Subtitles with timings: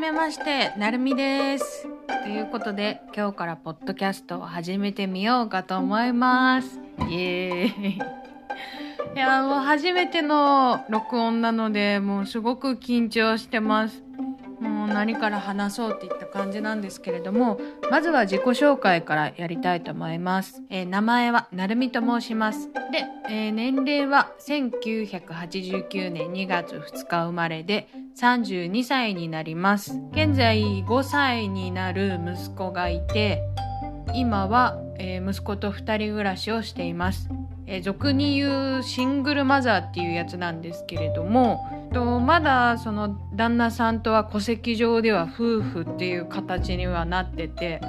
[0.00, 1.86] めましてなるみです。
[2.24, 6.80] ということで今日からポッドキャストを始めてみようかと思います。
[7.10, 8.00] イエーイ。
[9.14, 14.02] いやもう初めての録音なのでもうすごく緊張してます。
[14.90, 17.58] 何から話そうっていった感じなんですけれども
[17.90, 33.42] まずは自己紹介からやりたいと思います、えー、名前はなるみと申しますで、えー、年齢は1989年2月2日生まれで32歳になります現在5歳になる息子がいて
[34.14, 37.30] 今は、えー、息子と2人暮らしをしています
[37.70, 47.80] えー、俗に言うシングルマザーっていうやつなんですけれどもとまだその旦那さんとは戸籍上では夫婦っていう形にはなってて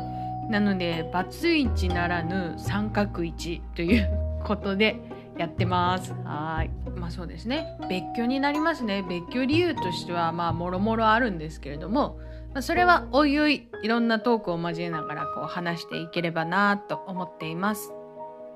[0.49, 4.09] なのでバツイチならぬ三角一という
[4.43, 4.99] ことで
[5.37, 6.69] やってますはい
[6.99, 12.19] まあそうですね別居になりますね別居理由としてはまあもろもろあるんですけれども
[12.53, 17.93] まあ、それはおいおいいろんなトークを交えながらこう話していければなと思っています。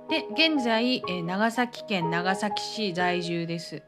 [0.09, 3.81] で現在、え長崎県長崎市在住です。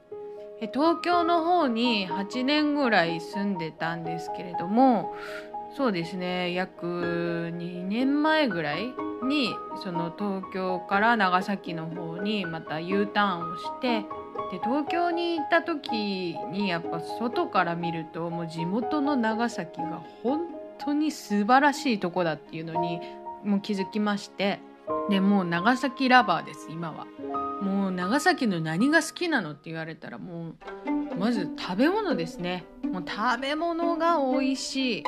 [0.60, 5.14] 東京の方に8年ぐらい住んでたんですけれども
[5.76, 8.94] そうですね約2年前ぐらい
[9.28, 14.02] にその東京から長崎の方にまた U ターンをして
[14.52, 20.48] で東京に行った時にやっぱ外から見るともう地元の長崎が本
[20.80, 23.00] 当に素晴らしいとこだっていうのに
[23.44, 24.60] もう気づきまして
[25.10, 27.06] でもう長崎ラバーです今は。
[27.62, 30.56] もう長崎の何が好きなのって言われたらもう
[31.18, 32.66] まず食べ物ですね。
[32.84, 35.04] もう食べ物が美味しい。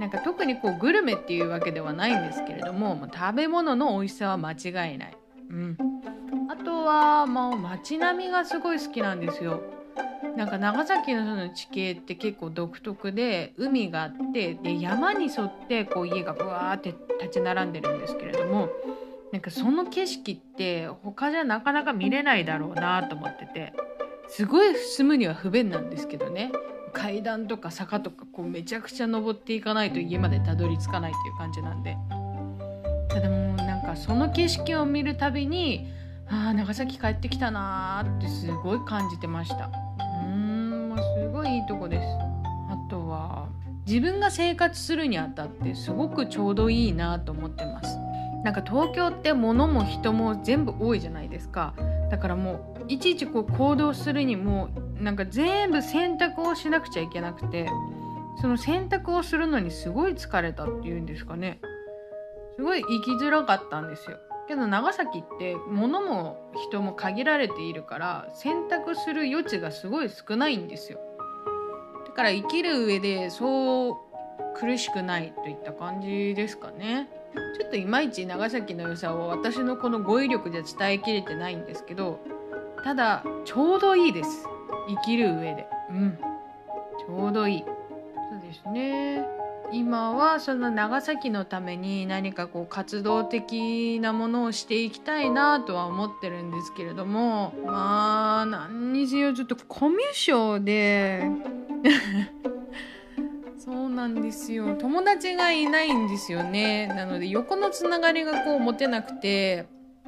[0.00, 5.16] なんか特にこうグルメっていうわけではないんですけれどももう食べ物の美味しさは間違いない。
[5.50, 5.76] うん。
[6.50, 9.60] あとはもう街並みがすごい好きなんですよ。
[10.36, 18.68] なんか長崎のその地形って結構独特で海があってで山に沿ってこう家がブワーって立ち並んでるんですけれども
[19.32, 23.72] なんかその景色って他じゃなかなか見れないだろうなと思ってて
[24.28, 26.52] すごい住むには不便なんですけどね
[26.92, 31.96] 階段とか坂とかこうめちゃくちゃ登っていかないと家までたどり着かないっていう感じなんで
[33.08, 35.88] ただもうなんかその景色を見るたびに
[36.30, 39.87] ああ長崎帰ってきたなーってすごい感じてました。
[40.88, 42.06] もすごいいいとこです。
[42.70, 43.48] あとは
[43.86, 47.96] 自分が生活するにあたってすごくちょうどいいなと思ってます。
[48.44, 51.74] なんか東京って物も人も全部多いじゃないですか。
[52.10, 57.68] だからもういちいちこう行動するにもなんか全部選択をしなくちゃいけなくて
[58.40, 61.60] その選択をするのにすごい疲れたっていうんですかね。
[62.56, 64.18] すごい生きづらかったんですよ。
[64.48, 70.98] けど長崎って物も人も限られているから選択する余地がすごい少ないんですよ。
[72.06, 73.96] だから生きる上でそう
[74.56, 77.08] 苦しくないといった感じですかね。
[77.56, 82.18] ちょっといまいち長崎の良さを私のこの語彙力じゃ伝えきれてないんですけど
[82.82, 84.46] ただちょうどいいです。
[84.88, 85.66] 生きる上で。
[85.90, 86.18] うん。
[86.98, 87.64] ちょうどいい。
[87.64, 89.37] そうですね。
[89.72, 101.28] 今はその長崎のために何かこう活動的なものをしていきたいなとは思ってるんですけれどもまあ何にせよちょっとコミュ障で
[103.58, 109.66] そうなんですよ友達がいないんですよねなので横のつながりがこう持てなくて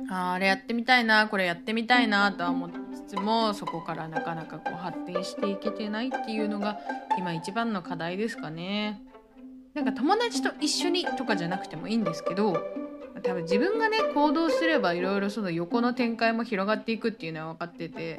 [0.08, 6.80] ああれやってみたいなこれやってみたいなとは思いつつもそこからなかなかこう発展していけてないっていうのが
[7.18, 9.02] 今一番の課題ですかね。
[9.74, 12.54] なんか友達と一緒にとかじゃなくてもいいんですけど
[13.22, 18.18] 多分自分がね行動すればいろいろその横の展開も広がっていくっていうのは分かってて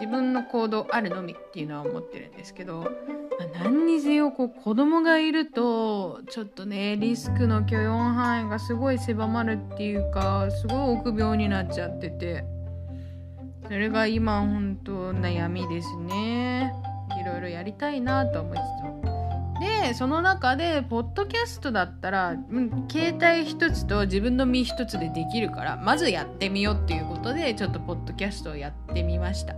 [0.00, 12.44] 自分の行動あるのみっていうのは思ってるんですけど、まあ、何にせよこう子供がいるとちょっとねリスクの許容範囲がすごい狭まるっていうかすごい臆病になっちゃってて
[13.64, 16.72] それが今本当悩みですね
[17.20, 19.05] いろいろやりたいなと思いつつも。
[19.60, 22.36] でその中でポッドキャストだったら、
[22.90, 29.54] 携帯一つと自分の身一つでできるからまずやってみようっていうことでちょっとポッドキャストをやってみました。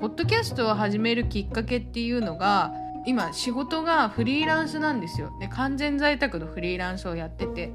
[0.00, 2.72] ポッドキャストを始めるきっかけっていうのが
[3.06, 5.30] 今仕事がフリーランスなんですよ。
[5.40, 7.72] で完全在宅のフリーランスをやってて。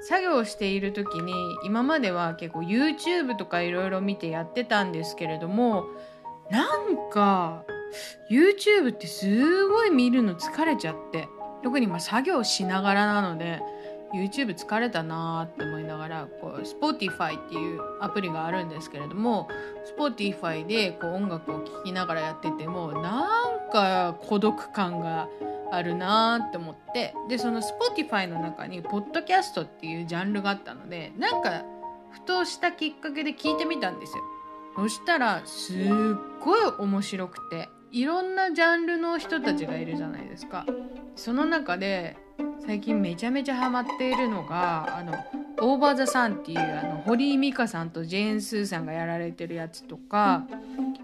[0.00, 5.86] 作業している時に今までは結構 YouTube とかいろいろ見てやってたんですけれども
[6.50, 7.64] なんか
[8.30, 11.28] YouTube ってすごい見るの疲れちゃって。
[11.62, 13.60] 特にま作業しながらなので
[14.14, 19.48] YouTube 疲れたなーって思いながらこう Spotify っていうアプリがあるんですけれども
[19.98, 25.28] Spotify でこう音楽を聴きながらやっててもなんか孤独感が
[25.70, 31.64] あるなーって思ってでその Spotify の中にポッドキャストっていうジャンルがあったのでなんか
[32.10, 34.22] ふとしたきっかけで聞いてみたんですよ。
[34.76, 35.76] そしたらすっ
[36.40, 37.68] ごい面白くて。
[37.90, 40.66] いろんなジャンルの人たちがいるじゃないですか
[41.16, 42.16] その中で
[42.64, 45.14] 最近めちゃめちゃハマっているのがあの
[45.60, 50.44] オーバー・ザ・サンっていうあの堀井美香さんとジェーン・スーさんがやられてるやつとか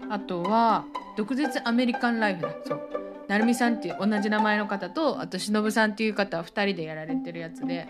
[0.09, 0.85] あとは
[1.17, 2.81] 「毒舌アメリカン・ライフだ」そう
[3.27, 7.87] 成美さんっていう同じ名前の方とあと忍さんっていう方は2人でやられてるやつで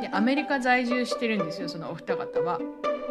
[0.00, 2.58] でアメリカ在住してるんですよそのお二方は。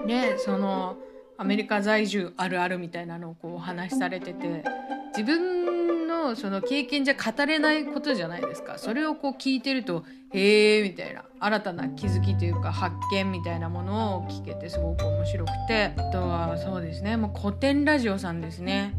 [0.05, 0.97] でその
[1.37, 4.63] アメリカ在住あるあるみたいなのをこうお話しされてて
[5.11, 8.77] 自分のその経験じゃ語れないことじゃないですか。
[8.77, 10.03] それをこう聞いてると
[10.33, 15.93] へえみたいな新たな気づきというか発見みたいなものを聞けてすごく面白くて。
[15.97, 18.93] あとはそうですねもう古典ラジオさんですね。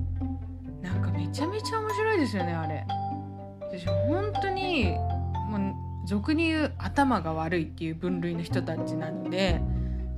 [0.83, 2.85] なんかめちゃめちゃ面白いですよねあれ。
[3.61, 4.95] 私本当に
[5.49, 9.63] もう俗に言う頭が悪いっていう分類の人たちなので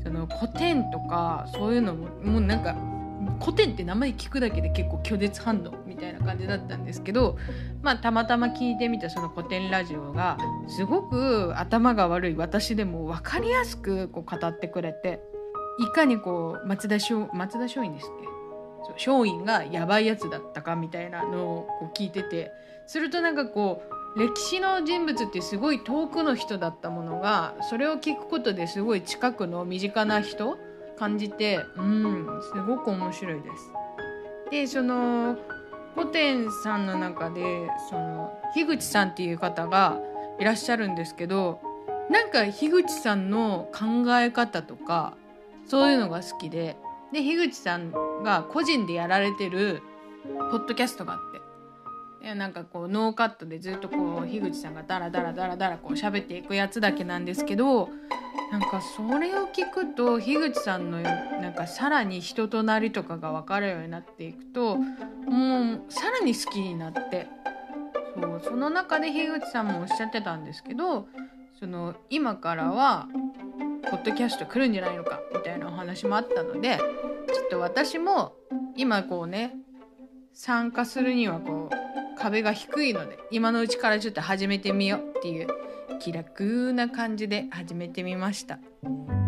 [0.03, 2.75] その古典とかそういうのももうなんか
[3.45, 7.37] 古典って名前聞くだけで結構拒絶反応みたいな感じだったんですけど、
[7.83, 15.21] まあ、たまたま聞いてみたその古典ラジオがすごく頭が悪い私でも分かりやすくこう語ってくれて
[15.79, 18.29] いかにこう松田松松田松陰ですっけ？
[19.11, 22.51] 松陰がやばいやつだったかみたいなのをこう聞いてて
[22.87, 23.83] するとなんかこ
[24.17, 30.57] う歴史の人物ってすごい遠くの人だったものがそれを聞くことですごい近くの身近な人
[30.97, 33.71] 感じてうんすごく面白いです。
[34.51, 35.37] でその
[35.95, 39.99] 古典さんの中でその樋口さんっていう方が
[40.39, 41.61] いらっしゃるんですけど
[42.11, 45.17] なんか樋口さんの考え方とか
[45.67, 46.77] そういうのが好きで
[47.13, 47.93] で樋口さん
[48.23, 49.83] が個人でやられてる
[50.51, 51.44] ポッドキャストがあって
[52.35, 57.91] なんかこうノーカットでずっとこう樋口さんがダラダラダラダラこう喋っていくやつだけなんですけど
[58.51, 67.27] なんかそれを聞くと樋口さんのなんかさらに人となりとかが分かるようになっていくともうさらに好きになって
[68.15, 71.07] そうその中で樋口さんもおっしゃってたんですけど
[71.59, 73.09] その今からは
[73.91, 78.35] ポッドキャスト来るんじゃないのかみたいなお話もあったのでちょっと私も
[78.77, 79.55] 今こうね
[80.33, 81.64] 参加するにはこう
[82.25, 85.47] 壁が低いので今のうちからちょっと始めてみようっていう
[86.01, 88.57] 気楽な感じで始めてみました。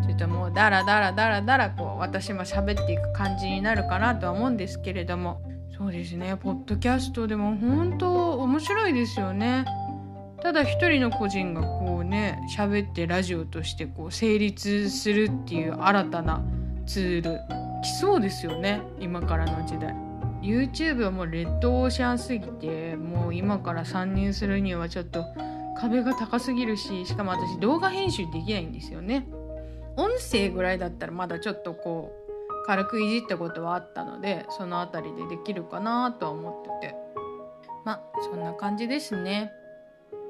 [0.07, 5.43] ちょっともうダラダラダラダラこう私も喋っていく感じになるかなとは思うんですけれども。
[5.77, 6.39] そうですね。
[6.43, 9.67] ポッドキャストでも本当面白いですよね。
[10.41, 16.43] ただ一人の個人がこうね喋ってラジオとしてこう成立するっていう新たな
[16.87, 17.41] ツール
[17.83, 18.81] 来そうですよね。
[18.99, 20.06] 今からの時代。
[20.47, 25.25] YouTube はもうレッドオーシャンすぎてもう今から参入するにはちょっと
[25.77, 29.27] 壁が高すぎるししかも私動画編集できないんですよね。
[29.97, 37.07] 音声ぐらいだったらまだちょっとこう軽くいじったことはあったのでその辺りでできるかなとは思ってて。
[37.87, 39.53] まあそんな感じですね。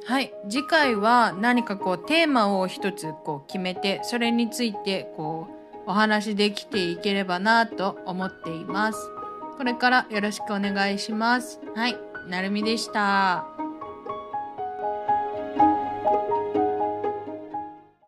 [0.05, 0.33] はい。
[0.49, 5.49] 次回は何かこうテーマを一つこう決めてそれについてこ
[5.87, 9.16] うお話できていければなと思っています。
[9.57, 11.97] これからよろしくお願いしますはい
[12.29, 13.56] なるみでした。